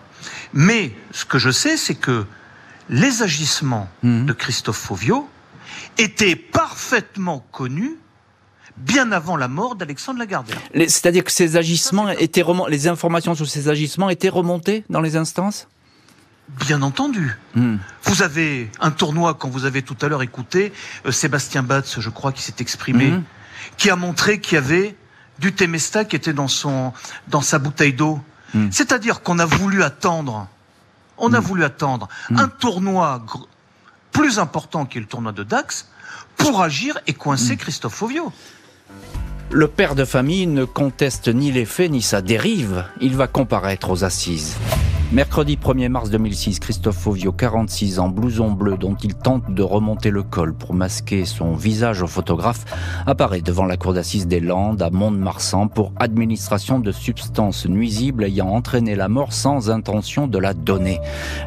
[0.54, 2.26] mais ce que je sais, c'est que
[2.90, 4.26] les agissements mhm.
[4.26, 5.30] de Christophe Fauvio
[5.98, 7.98] étaient parfaitement connus
[8.78, 10.58] bien avant la mort d'Alexandre Lagardère.
[10.74, 15.68] C'est-à-dire que ces agissements étaient les informations sur ces agissements étaient remontées dans les instances?
[16.58, 17.38] Bien entendu.
[17.56, 17.78] Hmm.
[18.04, 20.74] Vous avez un tournoi, quand vous avez tout à l'heure écouté,
[21.06, 23.24] euh, Sébastien Batz, je crois, qui s'est exprimé, hmm.
[23.78, 24.96] qui a montré qu'il y avait
[25.38, 26.92] du Temesta qui était dans, son,
[27.28, 28.20] dans sa bouteille d'eau.
[28.54, 28.70] Hmm.
[28.72, 30.48] C'est-à-dire qu'on a voulu attendre,
[31.18, 33.24] on a voulu attendre un tournoi
[34.12, 35.88] plus important qui est le tournoi de Dax
[36.36, 38.32] pour agir et coincer Christophe Fauvio.
[39.52, 42.86] Le père de famille ne conteste ni les faits ni sa dérive.
[43.02, 44.56] Il va comparaître aux assises.
[45.12, 50.12] Mercredi 1er mars 2006, Christophe Fauvio, 46 ans, blouson bleu dont il tente de remonter
[50.12, 52.63] le col pour masquer son visage au photographe,
[53.08, 58.50] apparaît devant la cour d'assises des Landes à Mont-de-Marsan pour administration de substances nuisibles ayant
[58.50, 61.00] entraîné la mort sans intention de la donner.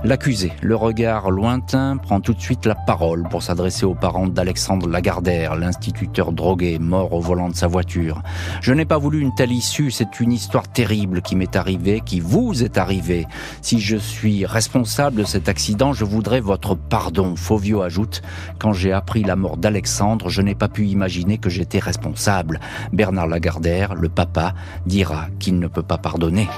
[0.03, 4.88] L'accusé, le regard lointain, prend tout de suite la parole pour s'adresser aux parents d'Alexandre
[4.88, 8.22] Lagardère, l'instituteur drogué, mort au volant de sa voiture.
[8.61, 12.18] Je n'ai pas voulu une telle issue, c'est une histoire terrible qui m'est arrivée, qui
[12.18, 13.29] vous est arrivée.
[13.61, 17.37] Si je suis responsable de cet accident, je voudrais votre pardon.
[17.37, 18.23] Fovio ajoute,
[18.59, 22.61] quand j'ai appris la mort d'Alexandre, je n'ai pas pu imaginer que j'étais responsable.
[22.93, 24.55] Bernard Lagardère, le papa,
[24.87, 26.49] dira qu'il ne peut pas pardonner.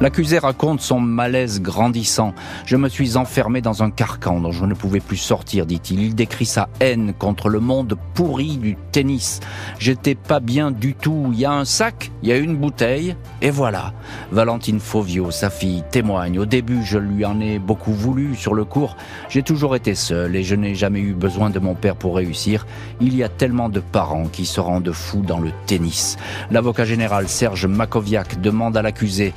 [0.00, 2.34] L'accusé raconte son malaise grandissant.
[2.66, 6.02] Je me suis enfermé dans un carcan dont je ne pouvais plus sortir, dit-il.
[6.02, 9.38] Il décrit sa haine contre le monde pourri du tennis.
[9.78, 11.30] J'étais pas bien du tout.
[11.32, 13.92] Il y a un sac, il y a une bouteille, et voilà.
[14.32, 16.40] Valentine Fauvio, sa fille, témoigne.
[16.40, 18.96] Au début, je lui en ai beaucoup voulu sur le cours.
[19.28, 22.66] J'ai toujours été seul et je n'ai jamais eu besoin de mon père pour réussir.
[23.00, 26.16] Il y a tellement de parents qui se rendent fous dans le tennis.
[26.50, 29.32] L'avocat général Serge Makoviak demande à l'accusé,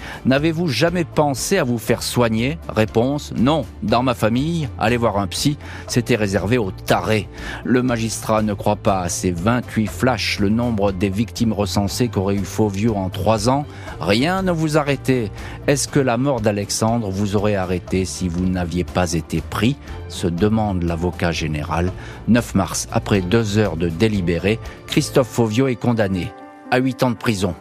[0.48, 2.58] Avez-vous jamais pensé à vous faire soigner?
[2.70, 3.66] Réponse non.
[3.84, 5.58] Dans ma famille, aller voir un psy,
[5.88, 7.28] c'était réservé aux tarés.
[7.66, 12.36] Le magistrat ne croit pas à ces 28 flashs, le nombre des victimes recensées qu'aurait
[12.36, 13.66] eu Fauvio en trois ans.
[14.00, 15.32] Rien ne vous arrêtait.
[15.68, 19.76] Est-ce que la mort d'Alexandre vous aurait arrêté si vous n'aviez pas été pris?
[20.08, 21.92] Se demande l'avocat général.
[22.30, 26.32] 9 mars, après deux heures de délibéré, Christophe Fauvio est condamné
[26.72, 27.54] à 8 ans de prison.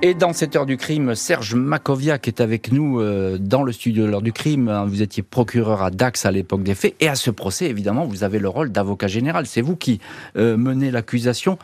[0.00, 4.06] Et dans cette heure du crime, Serge Makoviak est avec nous euh, dans le studio
[4.06, 4.84] de l'heure du crime.
[4.86, 6.94] Vous étiez procureur à Dax à l'époque des faits.
[7.00, 9.46] Et à ce procès, évidemment, vous avez le rôle d'avocat général.
[9.46, 10.00] C'est vous qui
[10.36, 11.58] euh, menez l'accusation.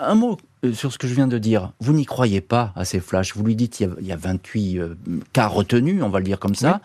[0.00, 1.72] Un mot euh, sur ce que je viens de dire.
[1.80, 3.34] Vous n'y croyez pas à ces flashs.
[3.34, 4.80] Vous lui dites il y a, 28
[5.32, 6.80] cas retenus, on va le dire comme ça.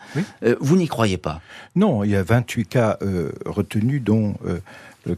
[0.60, 1.40] vous n'y croyez pas
[1.76, 2.98] Non, il y a 28 cas
[3.46, 4.34] retenus dont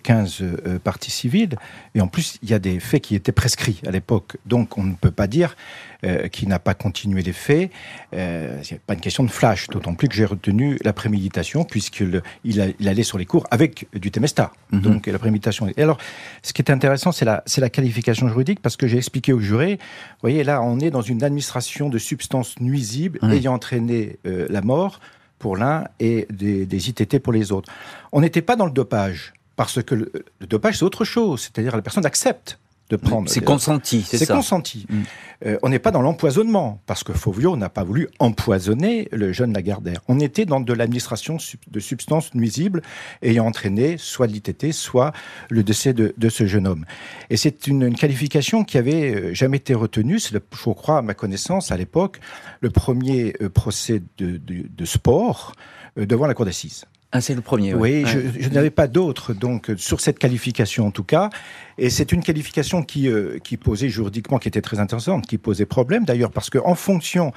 [0.03, 1.57] 15 euh, parties civiles.
[1.95, 4.37] Et en plus, il y a des faits qui étaient prescrits à l'époque.
[4.47, 5.57] Donc, on ne peut pas dire
[6.05, 7.71] euh, qu'il n'a pas continué les faits.
[8.15, 12.23] Euh, c'est pas une question de flash, d'autant plus que j'ai retenu la préméditation, puisqu'il
[12.45, 14.53] il, allait sur les cours avec du Temesta.
[14.73, 14.81] Mhm.
[14.81, 15.69] Donc, la préméditation.
[15.77, 15.99] Et alors,
[16.43, 19.75] ce qui est intéressant, c'est la, la qualification juridique, parce que j'ai expliqué au juré,
[19.75, 24.63] vous voyez, là, on est dans une administration de substances nuisibles ayant entraîné euh, la
[24.63, 25.01] mort
[25.39, 27.71] pour l'un et des, des ITT pour les autres.
[28.13, 29.33] On n'était pas dans le dopage.
[29.61, 30.11] Parce que le,
[30.47, 31.43] dopage, c'est autre chose.
[31.43, 33.29] C'est-à-dire la personne accepte de prendre.
[33.29, 34.25] C'est consenti, c'est ça.
[34.25, 34.87] C'est consenti.
[34.89, 35.03] Mm.
[35.45, 39.53] Euh, on n'est pas dans l'empoisonnement, parce que Fauvio n'a pas voulu empoisonner le jeune
[39.53, 40.01] Lagardère.
[40.09, 41.37] On était dans de l'administration
[41.71, 42.81] de substances nuisibles
[43.21, 45.13] ayant entraîné soit l'ITT, soit
[45.51, 46.87] le décès de, ce jeune homme.
[47.29, 50.19] Et c'est une, qualification qui avait euh, jamais été retenue.
[50.21, 52.19] C'est, je crois, à ma connaissance, à l'époque,
[52.63, 55.53] le premier euh, procès de, de sport
[55.97, 56.87] devant la cour d'assises.
[57.13, 57.75] Ah, c'est le premier.
[57.75, 61.29] Oui, je, n'avais pas d'autre, donc sur cette qualification en tout cas.
[61.77, 65.67] Et c'est une qualification qui, euh, qui posait juridiquement, qui était très intéressante, qui posait
[65.67, 67.33] problème d'ailleurs, parce qu'en fonction,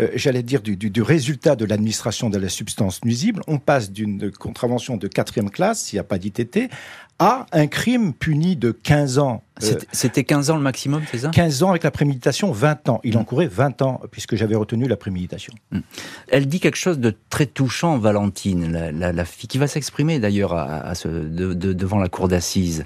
[0.00, 4.32] euh, j'allais dire, du, du, résultat de l'administration de la substance nuisible, on passe d'une
[4.32, 6.68] contravention de quatrième classe, s'il n'y a pas d'ITT,
[7.18, 9.44] à un crime puni de 15 ans.
[9.62, 11.30] Euh, c'était 15 ans le maximum, c'est ça?
[11.30, 13.00] 15 ans avec la préméditation, 20 ans.
[13.04, 15.52] Il encourait 20 ans, puisque j'avais retenu la préméditation.
[15.70, 15.80] Hmm.
[16.28, 20.94] Elle dit quelque chose de très touchant, Valentine, la, fille, qui va s'exprimer d'ailleurs à,
[20.94, 22.84] devant la cour d'assises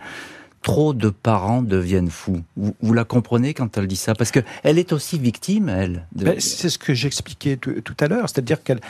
[0.66, 2.42] trop de parents deviennent fous.
[2.56, 4.16] Vous, la comprenez quand elle dit ça?
[4.16, 6.08] Parce qu'elle est aussi victime, elle.
[6.12, 8.80] Ben, c'est ce que j'expliquais tout, à l'heure, c'est-à-dire qu'elle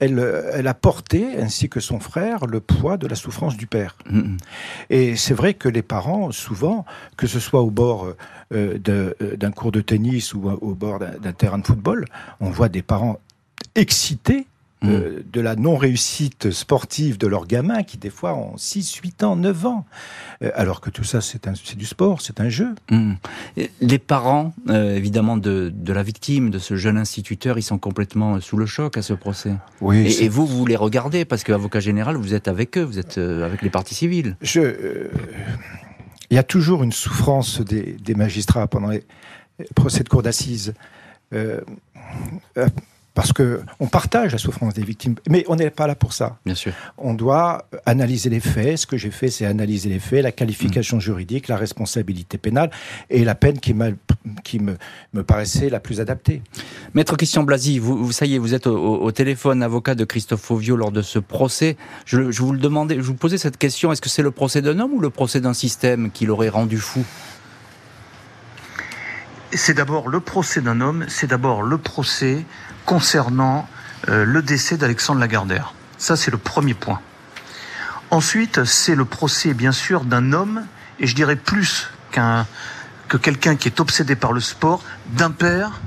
[0.00, 0.18] elle,
[0.52, 3.96] elle, a porté, ainsi que son frère, le poids de la souffrance du père.
[4.10, 4.38] Mm-hmm.
[4.90, 6.84] Et c'est vrai que les parents, souvent,
[7.16, 8.06] que ce soit au bord
[8.52, 12.04] euh, euh, d'un cours de tennis ou au bord d'un terrain de football,
[12.40, 13.18] on voit des parents
[13.74, 14.46] excités
[14.84, 19.36] euh, de la non-réussite sportive de leurs gamins qui des fois ont 6, 8 ans,
[19.36, 19.86] 9 ans.
[20.42, 22.74] Euh, alors que tout ça, c'est du sport, c'est un jeu.
[22.90, 23.14] Hmm.
[23.80, 28.56] Les parents, euh, évidemment, de, la victime, de ce jeune instituteur, ils sont complètement sous
[28.56, 29.54] le choc à ce procès.
[29.80, 33.18] Oui, et, vous, vous les regardez, parce qu'avocat général, vous êtes avec eux, vous êtes
[33.18, 34.36] avec les parties civiles.
[34.40, 35.08] Je,
[36.30, 39.04] il y a toujours une souffrance des, des magistrats pendant les
[39.74, 40.74] procès de cour d'assises
[43.14, 46.38] parce que on partage la souffrance des victimes, mais on n'est pas là pour ça.
[46.44, 46.72] Bien sûr.
[46.98, 48.78] On doit analyser les faits.
[48.78, 52.70] Ce que j'ai fait, c'est analyser les faits, la qualification juridique, la responsabilité pénale
[53.10, 53.72] et la peine qui,
[54.42, 54.76] qui me,
[55.12, 56.42] me, paraissait la plus adaptée.
[56.94, 60.74] Maître Christian Blasi, vous, ça y est, vous êtes au, téléphone, avocat de Christophe Fauvio
[60.74, 61.76] lors de ce procès.
[62.06, 64.60] Je, je vous le demandais, je vous posais cette question est-ce que c'est le procès
[64.60, 67.04] d'un homme ou le procès d'un système qui l'aurait rendu fou?
[69.52, 72.44] C'est d'abord le procès d'un homme, c'est d'abord le procès
[72.84, 73.68] concernant
[74.08, 75.74] euh, le décès d'Alexandre Lagardère.
[75.98, 77.00] Ça, c'est le premier point.
[78.10, 80.66] Ensuite, c'est le procès, bien sûr, d'un homme,
[81.00, 82.46] et je dirais plus qu'un
[83.08, 85.80] que quelqu'un qui est obsédé par le sport, d'un père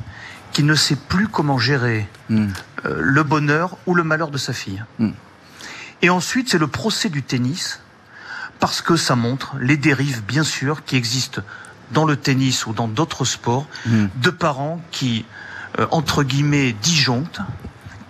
[0.51, 2.47] qui ne sait plus comment gérer hmm.
[2.85, 4.83] euh, le bonheur ou le malheur de sa fille.
[4.99, 5.11] Hmm.
[6.01, 7.81] Et ensuite, c'est le procès du tennis,
[8.59, 11.41] parce que ça montre les dérives, bien sûr, qui existent
[11.91, 14.05] dans le tennis ou dans d'autres sports, hmm.
[14.15, 15.25] de parents qui
[15.91, 17.39] entre guillemets disjoncte,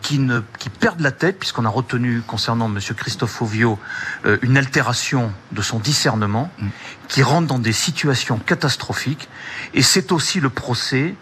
[0.08, 2.80] qui, ne, qui perdent la tête, puisqu'on a retenu concernant M.
[2.96, 3.78] Christophe Fauvio
[4.26, 6.68] euh, une altération de son discernement, mm.
[7.10, 9.28] qui rentre dans des situations catastrophiques.
[9.74, 11.16] Et c'est aussi le procès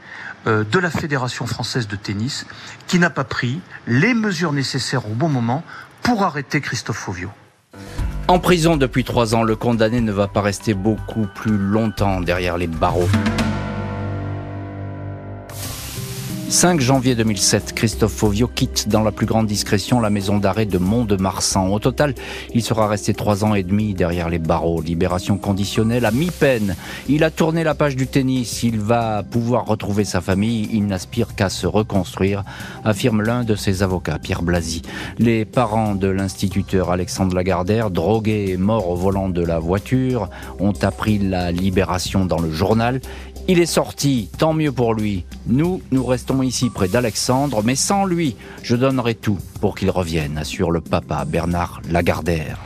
[0.46, 2.46] euh, de la Fédération française de tennis,
[2.86, 5.64] qui n'a pas pris les mesures nécessaires au bon moment
[6.04, 7.32] pour arrêter Christophe Fauvio.
[8.28, 12.58] En prison depuis trois ans, le condamné ne va pas rester beaucoup plus longtemps derrière
[12.58, 13.10] les barreaux.
[16.48, 20.78] 5 janvier 2007, Christophe Fauvio quitte dans la plus grande discrétion la maison d'arrêt de
[20.78, 21.70] Mont-de-Marsan.
[21.70, 22.14] Au total,
[22.54, 24.80] il sera resté trois ans et demi derrière les barreaux.
[24.82, 26.76] Libération conditionnelle à mi-peine.
[27.10, 28.62] Il a tourné la page du tennis.
[28.62, 30.70] Il va pouvoir retrouver sa famille.
[30.72, 32.44] Il n'aspire qu'à se reconstruire,
[32.84, 34.84] affirme l'un de ses avocats, Pierre Blasi.
[35.18, 40.30] Les parents de l'instituteur Alexandre Lagardère, drogué et mort au volant de la voiture,
[40.60, 43.02] ont appris la libération dans le journal.
[43.48, 45.24] Il est sorti, tant mieux pour lui.
[45.46, 50.40] Nous, nous restons ici près d'Alexandre, mais sans lui, je donnerai tout pour qu'il revienne,
[50.40, 52.58] assure le papa Bernard Lagardère.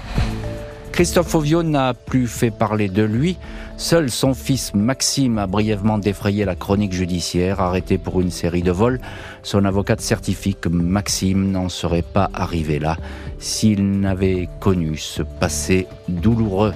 [0.93, 3.37] Christophe Ovio n'a plus fait parler de lui.
[3.75, 8.71] Seul son fils Maxime a brièvement défrayé la chronique judiciaire, arrêté pour une série de
[8.71, 9.01] vols.
[9.43, 12.95] Son avocate certifie que Maxime n'en serait pas arrivé là
[13.37, 16.73] s'il n'avait connu ce passé douloureux.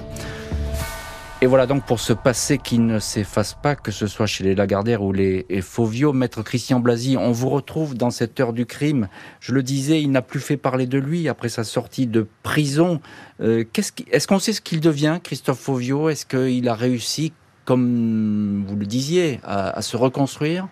[1.40, 4.54] Et voilà donc pour ce passé qui ne s'efface pas, que ce soit chez les
[4.54, 6.12] Lagardère ou les Fauvio.
[6.12, 9.08] Maître Christian Blasi, on vous retrouve dans cette heure du crime.
[9.40, 13.00] Je le disais, il n'a plus fait parler de lui après sa sortie de prison.
[13.42, 17.32] Euh, est-ce qu'on sait ce qu'il devient, Christophe Fauvio Est-ce qu'il a réussi,
[17.64, 20.68] comme vous le disiez, à, se reconstruire?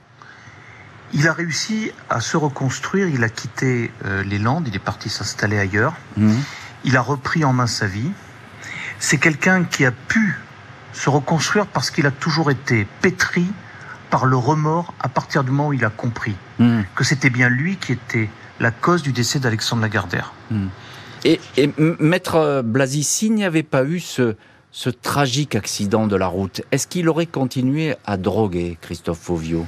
[1.12, 5.10] Il a réussi à se reconstruire, il a quitté euh, les Landes, il est parti
[5.10, 6.32] s'installer ailleurs, mmh.
[6.84, 8.10] il a repris en main sa vie.
[8.98, 10.38] C'est quelqu'un qui a pu
[10.92, 13.46] se reconstruire parce qu'il a toujours été pétri
[14.10, 16.82] par le remords à partir du moment où il a compris hmm.
[16.94, 18.28] que c'était bien lui qui était
[18.60, 20.32] la cause du décès d'Alexandre Lagardère.
[20.50, 20.66] Hmm.
[21.24, 21.40] Et,
[21.78, 24.34] Maître Blasi, s'il n'y avait pas eu ce,
[24.72, 29.66] ce tragique accident de la route, est-ce qu'il aurait continué à droguer Christophe Fauvio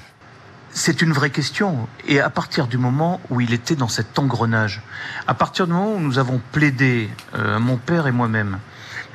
[0.76, 1.86] c'est une vraie question.
[2.08, 4.82] Et à partir du moment où il était dans cet engrenage,
[5.28, 8.58] à partir du moment où nous avons plaidé, euh, mon père et moi-même,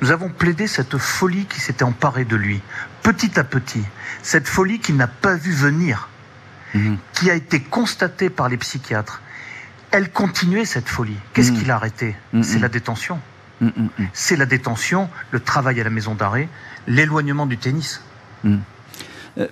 [0.00, 2.60] nous avons plaidé cette folie qui s'était emparée de lui,
[3.02, 3.82] petit à petit,
[4.22, 6.08] cette folie qu'il n'a pas vu venir,
[6.74, 6.98] mhm.
[7.12, 9.22] qui a été constatée par les psychiatres.
[9.90, 11.16] Elle continuait cette folie.
[11.34, 11.58] Qu'est-ce mhm.
[11.58, 12.42] qui l'a arrêté mhm.
[12.42, 13.20] C'est la détention.
[14.14, 16.48] C'est la détention, le travail à la maison d'arrêt,
[16.86, 18.02] l'éloignement du tennis.
[19.38, 19.46] Euh,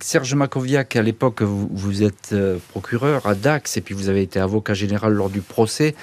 [0.00, 4.40] Serge Makoviak, à l'époque, vous, êtes euh, procureur à Dax et puis vous avez été
[4.40, 5.94] avocat général lors du procès.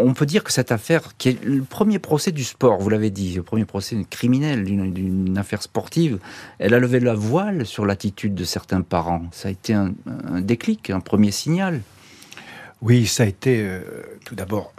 [0.00, 2.88] Euh, on peut dire que cette affaire, qui est le premier procès du sport, vous
[2.88, 6.18] l'avez dit, le premier procès criminel d'une affaire sportive,
[6.58, 9.22] elle a levé la voile sur l'attitude de certains parents.
[9.32, 9.92] Ça a été un,
[10.40, 11.80] déclic, un premier signal.
[12.82, 13.68] Oui, ça a été
[14.24, 14.72] tout d'abord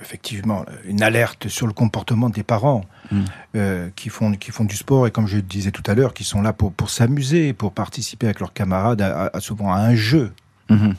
[0.00, 3.24] effectivement une alerte sur le comportement des parents mm.
[3.56, 6.24] euh, qui font qui font du sport et comme je disais tout à l'heure qui
[6.24, 10.32] sont là pour pour s'amuser pour participer avec leurs camarades à, souvent à un jeu
[10.68, 10.94] mm-hmm.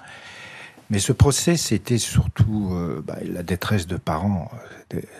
[0.89, 4.51] Mais ce procès c'était surtout euh, bah, la détresse de parents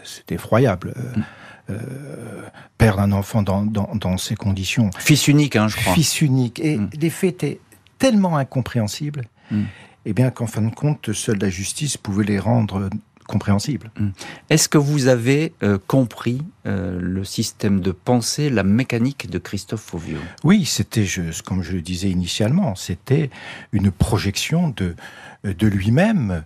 [0.04, 0.94] c'était effroyable.
[1.16, 1.22] Mm.
[1.70, 1.78] euh,
[2.78, 4.90] perdre un enfant dans, dans, dans, ces conditions.
[4.98, 5.94] Fils unique hein, je crois.
[5.94, 6.60] Fils unique.
[6.60, 6.90] Et mm.
[7.00, 7.60] les faits étaient
[8.00, 9.24] tellement incompréhensibles
[10.08, 12.90] et eh bien qu'en fin de compte, seule la justice pouvait les rendre
[13.28, 13.92] compréhensible.
[14.00, 14.12] Hum.
[14.50, 19.82] Est-ce que vous avez euh, compris euh, le système de pensée, la mécanique de Christophe
[19.82, 21.06] Fauvio Oui, c'était,
[21.46, 23.30] comme je le disais initialement, c'était
[23.72, 24.96] une projection de,
[25.44, 26.44] de lui-même.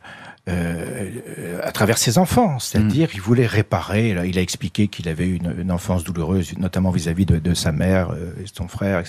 [0.50, 3.12] Euh, à travers ses enfants, c'est-à-dire hum.
[3.14, 4.16] il voulait réparer.
[4.16, 8.10] Là, il a expliqué qu'il avait eu une, enfance douloureuse, notamment vis-à-vis de, sa mère
[8.44, 9.04] et son frère,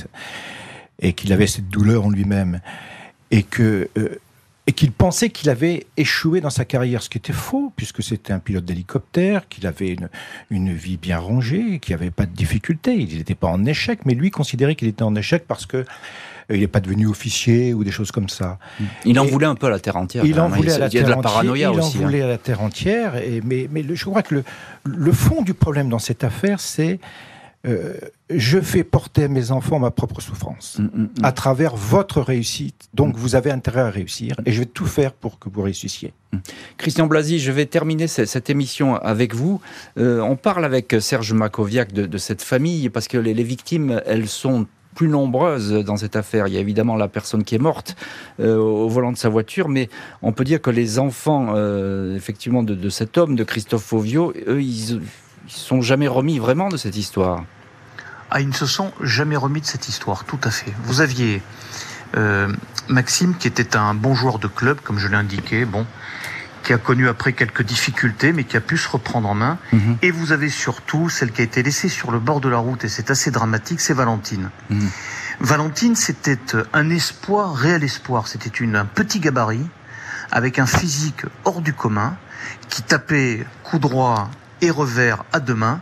[1.00, 2.60] et qu'il avait cette douleur en lui-même,
[3.30, 3.88] et que
[4.66, 8.32] et qu'il pensait qu'il avait échoué dans sa carrière, ce qui était faux, puisque c'était
[8.32, 10.08] un pilote d'hélicoptère, qu'il avait une,
[10.50, 14.00] une, vie bien rangée, qu'il n'y avait pas de difficultés, il n'était pas en échec,
[14.04, 15.84] mais lui considérait qu'il était en échec parce que euh,
[16.50, 18.58] il n'est pas devenu officier ou des choses comme ça.
[19.04, 20.24] Il en voulait un peu à la terre entière.
[20.24, 21.56] Il en voulait à la terre entière.
[21.56, 21.90] Il en hein.
[21.94, 23.14] voulait à la terre entière.
[23.44, 24.44] Mais, je crois que le,
[24.84, 27.00] le fond du problème dans cette affaire, c'est
[27.64, 27.94] euh,
[28.28, 31.08] je fais porter à mes enfants ma propre souffrance mm, mm, mm.
[31.22, 32.88] à travers votre réussite.
[32.92, 36.12] Donc vous avez intérêt à réussir et je vais tout faire pour que vous réussissiez.
[36.76, 39.60] Christian Blasi, je vais terminer cette émission avec vous.
[39.98, 44.66] Euh, on parle avec Serge Makoviak de, cette famille parce que les, victimes, elles sont
[44.94, 46.48] plus nombreuses dans cette affaire.
[46.48, 47.96] Il y a évidemment la personne qui est morte
[48.40, 49.88] euh, au volant de sa voiture, mais
[50.22, 51.54] on peut dire que les enfants,
[52.14, 55.00] effectivement, de, cet homme, de Christophe Fauvio, eux, ils,
[55.52, 57.44] ils se sont jamais remis vraiment de cette histoire.
[58.30, 60.72] Ah, ils ne se sont jamais remis de cette histoire, tout à fait.
[60.84, 61.42] Vous aviez
[62.16, 62.50] euh,
[62.88, 65.86] Maxime, qui était un bon joueur de club, comme je l'ai indiqué, bon,
[66.62, 69.58] qui a connu après quelques difficultés, mais qui a pu se reprendre en main.
[69.72, 69.98] Mhm.
[70.00, 72.84] Et vous avez surtout celle qui a été laissée sur le bord de la route,
[72.84, 74.48] et c'est assez dramatique, c'est Valentine.
[74.70, 74.88] Mhm.
[75.40, 76.38] Valentine, c'était
[76.72, 78.28] un espoir, réel espoir.
[78.28, 79.66] C'était une, un petit gabarit,
[80.30, 82.16] avec un physique hors du commun,
[82.70, 84.30] qui tapait coup droit
[84.62, 85.80] et revers à deux mains,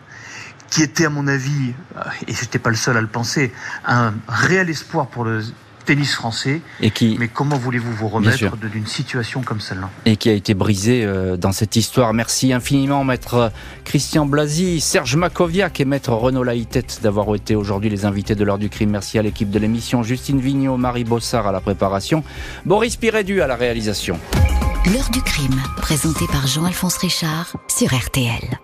[0.70, 3.52] qui était à mon avis, euh, et je n'étais pas le seul à le penser,
[3.86, 5.42] un réel espoir pour le
[5.84, 6.60] tennis français.
[6.80, 9.90] Et qui, mais comment voulez-vous vous remettre d'une situation comme celle-là?
[10.06, 12.12] Et qui a été brisé euh, dans cette histoire.
[12.12, 13.52] Merci infiniment, maître
[13.84, 18.58] Christian Blasi, Serge Makoviak et maître Renaud Laïtet d'avoir été aujourd'hui les invités de l'heure
[18.58, 18.90] du crime.
[18.90, 22.22] Merci à l'équipe de l'émission, Justine Vignot, Marie Bossard à la préparation,
[22.64, 24.18] Boris Pirédu à la réalisation.
[24.86, 28.60] L'heure du crime, présenté par Jean-Alphonse Richard sur RTL.